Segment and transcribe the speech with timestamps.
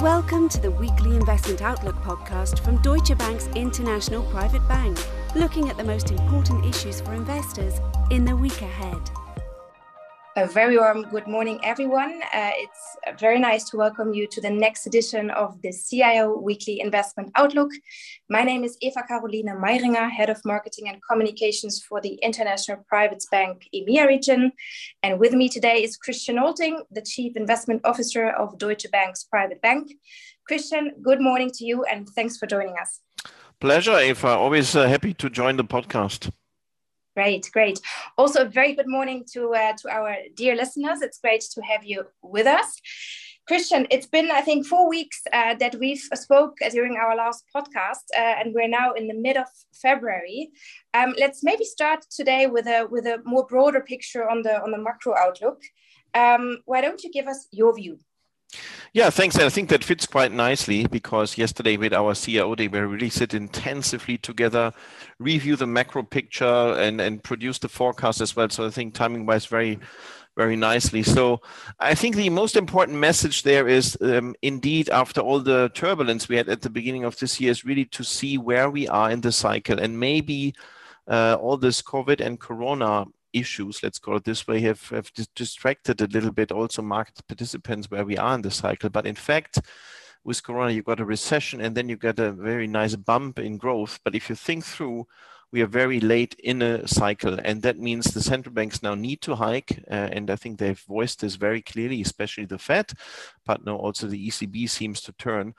[0.00, 4.98] Welcome to the weekly Investment Outlook podcast from Deutsche Bank's International Private Bank,
[5.34, 7.74] looking at the most important issues for investors
[8.10, 8.98] in the week ahead.
[10.40, 12.22] A very warm good morning, everyone.
[12.32, 16.80] Uh, it's very nice to welcome you to the next edition of the CIO Weekly
[16.80, 17.70] Investment Outlook.
[18.30, 23.22] My name is Eva Carolina Meiringer, Head of Marketing and Communications for the International Private
[23.30, 24.52] Bank EMEA region.
[25.02, 29.60] And with me today is Christian Nolting, the Chief Investment Officer of Deutsche Bank's Private
[29.60, 29.92] Bank.
[30.48, 33.00] Christian, good morning to you and thanks for joining us.
[33.60, 34.28] Pleasure, Eva.
[34.28, 36.30] Always uh, happy to join the podcast.
[37.14, 37.78] Great, great.
[38.20, 41.00] Also, a very good morning to uh, to our dear listeners.
[41.00, 42.78] It's great to have you with us.
[43.48, 48.04] Christian, it's been I think four weeks uh, that we've spoke during our last podcast,
[48.14, 50.50] uh, and we're now in the mid of February.
[50.92, 54.70] Um, let's maybe start today with a with a more broader picture on the on
[54.70, 55.62] the macro outlook.
[56.12, 58.00] Um, why don't you give us your view?
[58.92, 59.36] Yeah, thanks.
[59.36, 63.10] And I think that fits quite nicely because yesterday with our CIO day, we really
[63.10, 64.72] sit intensively together,
[65.18, 68.48] review the macro picture and, and produce the forecast as well.
[68.48, 69.78] So I think timing wise, very,
[70.36, 71.04] very nicely.
[71.04, 71.40] So
[71.78, 76.36] I think the most important message there is um, indeed, after all the turbulence we
[76.36, 79.20] had at the beginning of this year, is really to see where we are in
[79.20, 80.54] the cycle and maybe
[81.06, 86.00] uh, all this COVID and Corona issues, let's call it this way, have, have distracted
[86.00, 88.90] a little bit also market participants where we are in the cycle.
[88.90, 89.60] But in fact,
[90.24, 93.56] with Corona, you got a recession and then you get a very nice bump in
[93.56, 94.00] growth.
[94.04, 95.06] But if you think through,
[95.52, 99.20] we are very late in a cycle, and that means the central banks now need
[99.22, 99.82] to hike.
[99.90, 102.92] Uh, and I think they've voiced this very clearly, especially the Fed,
[103.44, 105.54] but now also the ECB seems to turn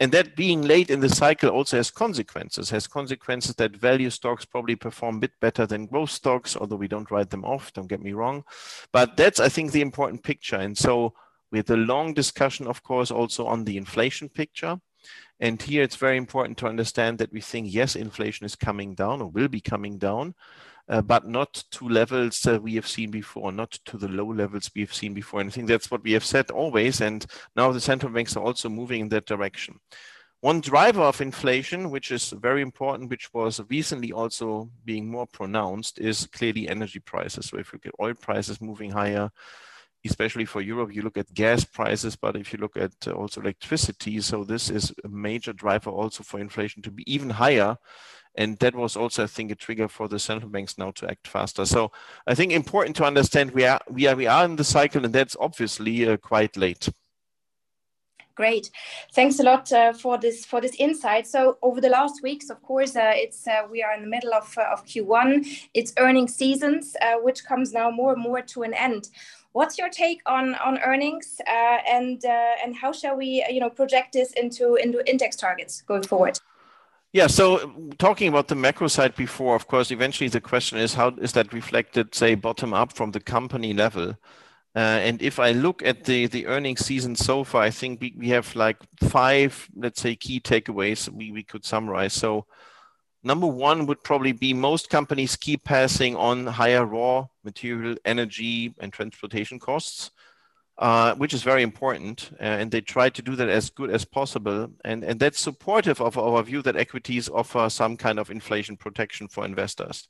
[0.00, 4.44] and that being late in the cycle also has consequences has consequences that value stocks
[4.44, 7.88] probably perform a bit better than growth stocks although we don't write them off don't
[7.88, 8.42] get me wrong
[8.92, 11.12] but that's i think the important picture and so
[11.52, 14.78] we had a long discussion of course also on the inflation picture
[15.40, 19.20] and here it's very important to understand that we think yes inflation is coming down
[19.20, 20.34] or will be coming down
[20.88, 24.70] uh, but not to levels uh, we have seen before, not to the low levels
[24.74, 25.40] we have seen before.
[25.40, 27.00] And I think that's what we have said always.
[27.00, 27.24] And
[27.56, 29.80] now the central banks are also moving in that direction.
[30.40, 35.98] One driver of inflation, which is very important, which was recently also being more pronounced,
[35.98, 37.46] is clearly energy prices.
[37.46, 39.30] So if you get oil prices moving higher,
[40.04, 43.40] especially for Europe, you look at gas prices, but if you look at uh, also
[43.40, 47.76] electricity, so this is a major driver also for inflation to be even higher
[48.36, 51.28] and that was also, I think, a trigger for the central banks now to act
[51.28, 51.64] faster.
[51.64, 51.92] So
[52.26, 55.14] I think important to understand we are we are we are in the cycle, and
[55.14, 56.88] that's obviously uh, quite late.
[58.36, 58.70] Great,
[59.12, 61.24] thanks a lot uh, for this for this insight.
[61.26, 64.34] So over the last weeks, of course, uh, it's uh, we are in the middle
[64.34, 65.68] of uh, of Q1.
[65.72, 69.08] It's earnings seasons, uh, which comes now more and more to an end.
[69.52, 74.14] What's your take on on earnings, uh, and and how shall we you know project
[74.14, 76.40] this into into index targets going forward?
[77.12, 81.10] Yeah, so talking about the macro side before, of course, eventually the question is how
[81.10, 84.16] is that reflected, say, bottom up from the company level?
[84.76, 88.54] Uh, and if I look at the, earnings season so far, I think we, have
[88.56, 92.12] like five, let's say, key takeaways we, could summarize.
[92.12, 92.46] So,
[93.22, 98.92] number one would probably be most companies keep passing on higher raw material, energy, and
[98.92, 100.10] transportation costs
[100.78, 102.30] uh, which is very important.
[102.40, 104.68] Uh, and they try to do that as good as possible.
[104.84, 109.28] And, and that's supportive of our view that equities offer some kind of inflation protection
[109.28, 110.08] for investors.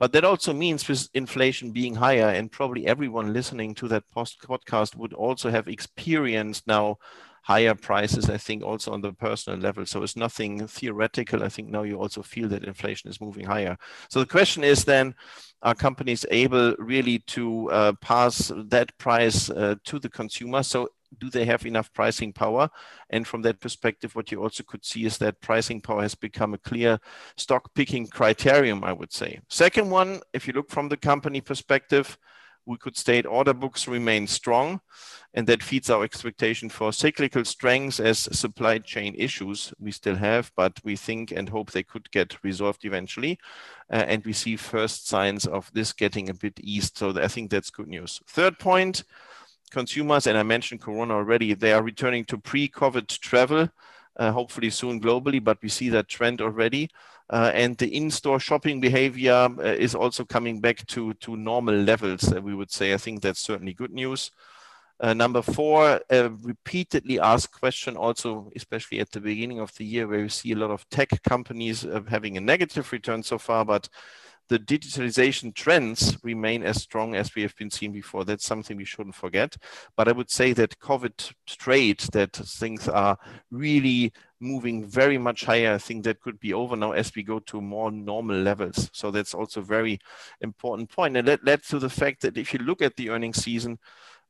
[0.00, 4.40] But that also means with inflation being higher, and probably everyone listening to that post
[4.40, 6.96] podcast would also have experienced now
[7.42, 9.84] higher prices, I think, also on the personal level.
[9.84, 11.42] So it's nothing theoretical.
[11.42, 13.76] I think now you also feel that inflation is moving higher.
[14.08, 15.14] So the question is then,
[15.62, 20.62] are companies able really to uh, pass that price uh, to the consumer?
[20.62, 22.70] So do they have enough pricing power?
[23.10, 26.54] And from that perspective, what you also could see is that pricing power has become
[26.54, 26.98] a clear
[27.36, 29.40] stock picking criterion, I would say.
[29.48, 32.18] Second one, if you look from the company perspective,
[32.66, 34.80] we could state order books remain strong,
[35.34, 40.52] and that feeds our expectation for cyclical strengths as supply chain issues we still have,
[40.56, 43.38] but we think and hope they could get resolved eventually.
[43.90, 46.98] Uh, and we see first signs of this getting a bit eased.
[46.98, 48.20] So I think that's good news.
[48.26, 49.04] Third point
[49.70, 53.68] consumers, and I mentioned Corona already, they are returning to pre COVID travel.
[54.16, 56.90] Uh, hopefully soon globally, but we see that trend already.
[57.30, 62.30] Uh, and the in-store shopping behavior uh, is also coming back to, to normal levels,
[62.32, 62.92] uh, we would say.
[62.92, 64.32] I think that's certainly good news.
[64.98, 70.06] Uh, number four, a repeatedly asked question also, especially at the beginning of the year,
[70.06, 73.64] where we see a lot of tech companies uh, having a negative return so far,
[73.64, 73.88] but
[74.50, 78.24] the digitalization trends remain as strong as we have been seen before.
[78.24, 79.56] That's something we shouldn't forget.
[79.96, 83.16] But I would say that COVID trade, that things are
[83.52, 85.74] really moving very much higher.
[85.74, 88.90] I think that could be over now as we go to more normal levels.
[88.92, 90.00] So that's also a very
[90.40, 91.16] important point.
[91.16, 93.78] And that led to the fact that if you look at the earnings season,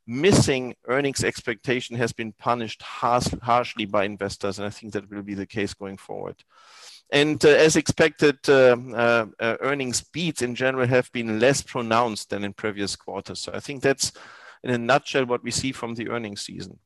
[0.06, 4.58] missing earnings expectation has been punished harsh, harshly by investors.
[4.58, 6.44] And I think that will be the case going forward.
[7.12, 12.45] And uh, as expected, uh, uh, earnings beats in general have been less pronounced than
[12.45, 13.41] in previous quarters.
[13.41, 14.12] So I think that's
[14.62, 16.79] in a nutshell what we see from the earnings season.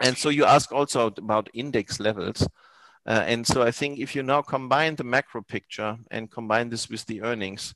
[0.00, 2.46] And so you ask also about index levels.
[3.06, 6.88] Uh, and so I think if you now combine the macro picture and combine this
[6.88, 7.74] with the earnings,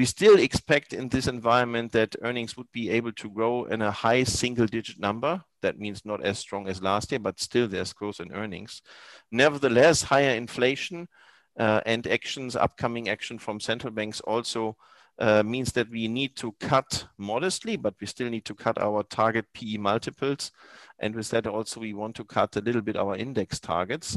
[0.00, 3.90] we still expect in this environment that earnings would be able to grow in a
[3.90, 5.44] high single digit number.
[5.60, 8.80] That means not as strong as last year, but still there's growth in earnings.
[9.30, 11.06] Nevertheless, higher inflation
[11.58, 14.74] uh, and actions, upcoming action from central banks also
[15.18, 19.02] uh, means that we need to cut modestly, but we still need to cut our
[19.02, 20.50] target PE multiples.
[20.98, 24.16] And with that also, we want to cut a little bit our index targets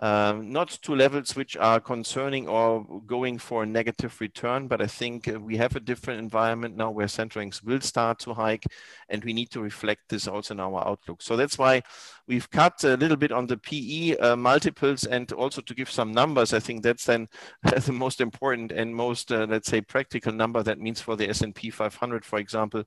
[0.00, 4.86] um, not to levels which are concerning or going for a negative return, but I
[4.86, 8.64] think uh, we have a different environment now where central banks will start to hike,
[9.08, 11.20] and we need to reflect this also in our outlook.
[11.20, 11.82] So that's why
[12.28, 16.12] we've cut a little bit on the PE uh, multiples, and also to give some
[16.12, 16.52] numbers.
[16.52, 17.28] I think that's then
[17.62, 20.62] the most important and most, uh, let's say, practical number.
[20.62, 22.84] That means for the S&P 500, for example,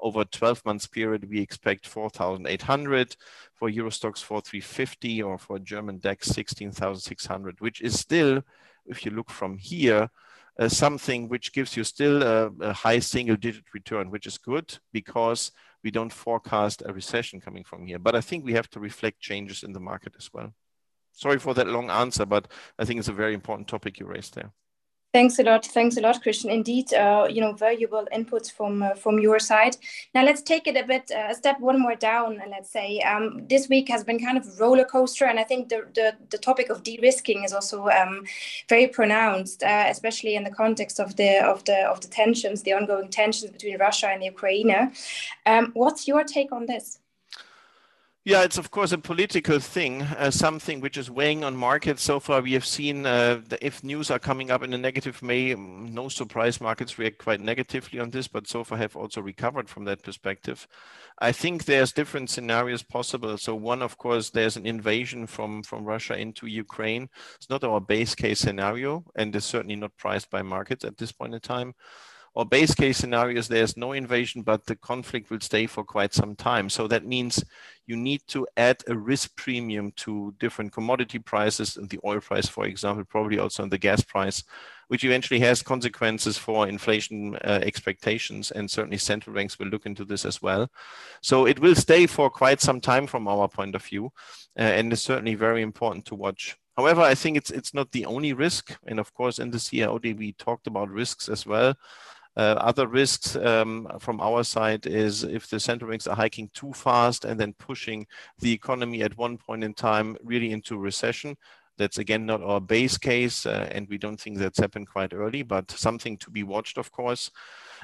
[0.00, 3.16] over a 12 months period, we expect 4,800
[3.54, 8.42] for Euro Stoxx 4,350 or for German DAX 16,600, which is still,
[8.86, 10.10] if you look from here,
[10.58, 14.78] uh, something which gives you still a, a high single digit return, which is good
[14.92, 15.52] because
[15.82, 17.98] we don't forecast a recession coming from here.
[17.98, 20.52] But I think we have to reflect changes in the market as well.
[21.12, 22.48] Sorry for that long answer, but
[22.78, 24.52] I think it's a very important topic you raised there.
[25.16, 25.64] Thanks a lot.
[25.64, 26.50] Thanks a lot, Christian.
[26.50, 29.74] Indeed, uh, you know, valuable inputs from uh, from your side.
[30.14, 32.38] Now let's take it a bit uh, a step one more down.
[32.50, 35.86] Let's say um, this week has been kind of roller coaster, and I think the
[35.94, 38.24] the, the topic of de-risking is also um,
[38.68, 42.74] very pronounced, uh, especially in the context of the of the of the tensions, the
[42.74, 44.70] ongoing tensions between Russia and Ukraine.
[45.46, 46.98] Um, what's your take on this?
[48.26, 52.02] Yeah, it's of course a political thing, uh, something which is weighing on markets.
[52.02, 55.50] So far, we have seen uh, if news are coming up in a negative way,
[55.50, 59.68] mm, no surprise, markets react quite negatively on this, but so far have also recovered
[59.68, 60.66] from that perspective.
[61.20, 63.38] I think there's different scenarios possible.
[63.38, 67.08] So one, of course, there's an invasion from, from Russia into Ukraine.
[67.36, 71.12] It's not our base case scenario, and is certainly not priced by markets at this
[71.12, 71.74] point in time
[72.36, 76.36] or base case scenarios, there's no invasion, but the conflict will stay for quite some
[76.36, 76.68] time.
[76.68, 77.42] So that means
[77.86, 82.46] you need to add a risk premium to different commodity prices and the oil price,
[82.46, 84.44] for example, probably also on the gas price,
[84.88, 88.50] which eventually has consequences for inflation uh, expectations.
[88.50, 90.70] And certainly central banks will look into this as well.
[91.22, 94.12] So it will stay for quite some time from our point of view.
[94.58, 96.58] Uh, and it's certainly very important to watch.
[96.76, 98.76] However, I think it's it's not the only risk.
[98.86, 101.74] And of course, in the CIO day, we talked about risks as well.
[102.36, 106.72] Uh, other risks um, from our side is if the central banks are hiking too
[106.72, 108.06] fast and then pushing
[108.40, 111.36] the economy at one point in time really into recession.
[111.78, 115.42] That's again not our base case, uh, and we don't think that's happened quite early,
[115.42, 117.30] but something to be watched, of course.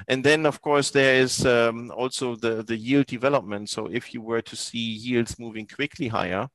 [0.07, 3.69] And then, of course, there is um, also the, the yield development.
[3.69, 6.47] So if you were to see yields moving quickly higher,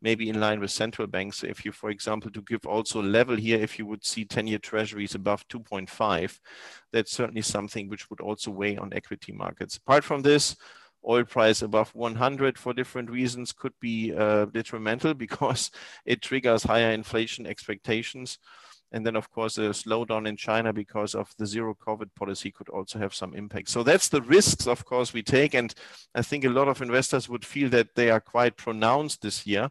[0.00, 1.42] maybe in line with central banks.
[1.42, 5.14] If you, for example, to give also level here, if you would see 10-year treasuries
[5.14, 6.40] above 2.5,
[6.92, 9.76] that's certainly something which would also weigh on equity markets.
[9.76, 10.56] Apart from this,
[11.06, 15.70] oil price above 100 for different reasons could be uh, detrimental because
[16.04, 18.38] it triggers higher inflation expectations.
[18.90, 22.68] And then, of course, a slowdown in China because of the zero COVID policy could
[22.70, 23.68] also have some impact.
[23.68, 25.54] So that's the risks, of course, we take.
[25.54, 25.74] And
[26.14, 29.68] I think a lot of investors would feel that they are quite pronounced this year.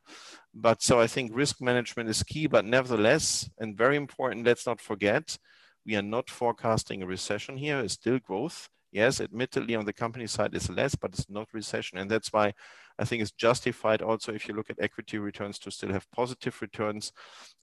[0.54, 2.48] But so I think risk management is key.
[2.48, 5.38] But nevertheless, and very important, let's not forget,
[5.86, 8.70] we are not forecasting a recession here, it's still growth.
[8.92, 11.98] Yes, admittedly on the company side it's less, but it's not recession.
[11.98, 12.54] And that's why
[13.00, 16.60] I think it's justified also if you look at equity returns to still have positive
[16.62, 17.12] returns.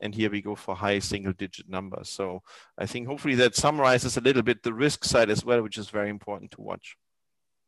[0.01, 2.09] And here we go for high single digit numbers.
[2.11, 2.43] So
[2.79, 5.89] I think hopefully that summarizes a little bit the risk side as well, which is
[5.89, 6.97] very important to watch.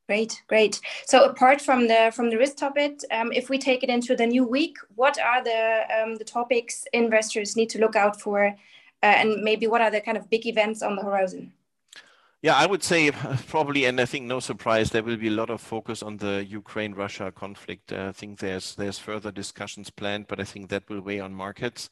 [0.08, 0.80] Great, great.
[1.04, 4.26] So apart from the from the risk topic, um, if we take it into the
[4.26, 8.52] new week, what are the um, the topics investors need to look out for, uh,
[9.02, 11.52] and maybe what are the kind of big events on the horizon?
[12.42, 13.10] Yeah, I would say
[13.48, 16.44] probably, and I think no surprise, there will be a lot of focus on the
[16.44, 17.92] Ukraine-Russia conflict.
[17.92, 21.34] Uh, I think there's there's further discussions planned, but I think that will weigh on
[21.34, 21.88] markets.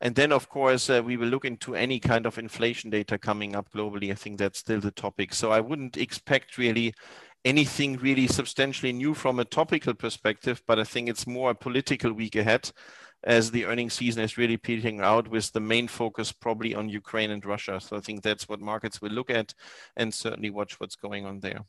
[0.00, 3.56] And then, of course, uh, we will look into any kind of inflation data coming
[3.56, 4.10] up globally.
[4.12, 5.32] I think that's still the topic.
[5.34, 6.94] So I wouldn't expect really
[7.44, 12.12] anything really substantially new from a topical perspective, but I think it's more a political
[12.12, 12.70] week ahead
[13.26, 17.32] as the earnings season is really peaking out with the main focus probably on Ukraine
[17.32, 17.80] and Russia.
[17.80, 19.52] So I think that's what markets will look at
[19.96, 21.64] and certainly watch what's going on there.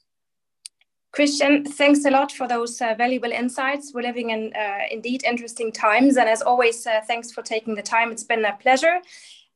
[1.11, 3.91] Christian, thanks a lot for those uh, valuable insights.
[3.91, 6.15] We're living in uh, indeed interesting times.
[6.15, 8.11] And as always, uh, thanks for taking the time.
[8.11, 8.99] It's been a pleasure.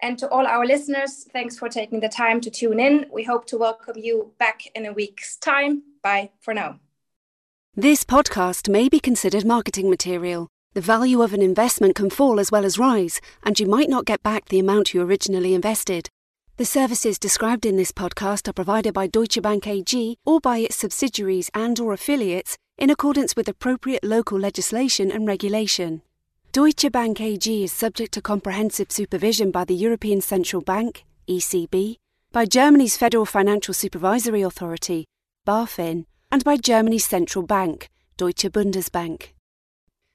[0.02, 3.06] And to all our listeners, thanks for taking the time to tune in.
[3.14, 5.84] We hope to welcome you back in a week's time.
[6.02, 6.80] Bye for now.
[7.76, 10.50] This podcast may be considered marketing material.
[10.74, 14.06] The value of an investment can fall as well as rise, and you might not
[14.06, 16.08] get back the amount you originally invested.
[16.56, 20.78] The services described in this podcast are provided by Deutsche Bank AG or by its
[20.78, 26.04] subsidiaries and or affiliates in accordance with appropriate local legislation and regulation.
[26.54, 31.98] Deutsche Bank AG is subject to comprehensive supervision by the European Central Bank, ECB,
[32.32, 35.04] by Germany's Federal Financial Supervisory Authority,
[35.46, 39.32] BaFin, and by Germany's central bank, Deutsche Bundesbank.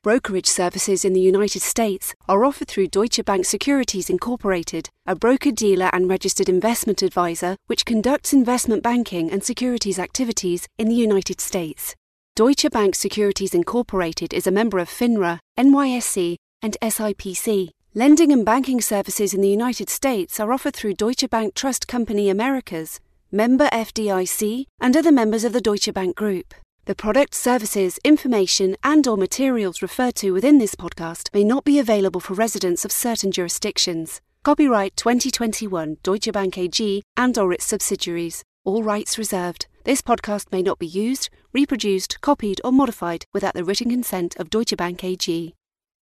[0.07, 5.51] Brokerage services in the United States are offered through Deutsche Bank Securities Incorporated, a broker
[5.51, 11.41] dealer and registered investment advisor which conducts investment banking and securities activities in the United
[11.41, 11.97] States.
[12.37, 17.71] Deutsche Bank Securities Incorporated is a member of FINRA, NYSE, and SIPC.
[17.93, 22.31] Lending and banking services in the United States are offered through Deutsche Bank Trust Company
[22.31, 23.01] Americas,
[23.33, 26.55] member FDIC, and other members of the Deutsche Bank Group.
[26.87, 31.81] The product, services, information, and or materials referred to within this podcast may not be
[31.81, 34.21] available for residents of certain jurisdictions.
[34.45, 38.45] Copyright 2021 Deutsche Bank AG and or its subsidiaries.
[38.65, 39.67] All rights reserved.
[39.83, 44.49] This podcast may not be used, reproduced, copied, or modified without the written consent of
[44.49, 45.55] Deutsche Bank AG.